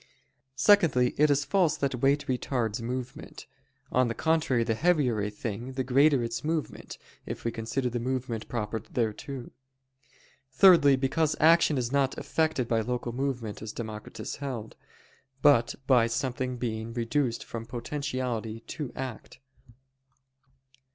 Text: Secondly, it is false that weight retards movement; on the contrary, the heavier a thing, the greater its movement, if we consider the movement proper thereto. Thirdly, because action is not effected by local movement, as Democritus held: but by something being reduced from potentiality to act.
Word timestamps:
Secondly, 0.55 1.13
it 1.19 1.29
is 1.29 1.45
false 1.45 1.77
that 1.77 1.93
weight 2.01 2.25
retards 2.25 2.81
movement; 2.81 3.45
on 3.91 4.07
the 4.07 4.15
contrary, 4.15 4.63
the 4.63 4.73
heavier 4.73 5.21
a 5.21 5.29
thing, 5.29 5.73
the 5.73 5.83
greater 5.83 6.23
its 6.23 6.43
movement, 6.43 6.97
if 7.27 7.45
we 7.45 7.51
consider 7.51 7.87
the 7.87 7.99
movement 7.99 8.47
proper 8.49 8.79
thereto. 8.79 9.51
Thirdly, 10.53 10.95
because 10.95 11.35
action 11.39 11.77
is 11.77 11.91
not 11.91 12.17
effected 12.17 12.67
by 12.67 12.81
local 12.81 13.11
movement, 13.11 13.61
as 13.61 13.71
Democritus 13.73 14.37
held: 14.37 14.75
but 15.43 15.75
by 15.85 16.07
something 16.07 16.57
being 16.57 16.93
reduced 16.93 17.43
from 17.43 17.67
potentiality 17.67 18.61
to 18.61 18.91
act. 18.95 19.37